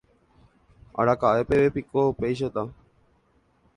[1.01, 2.63] araka'epevépiko péichata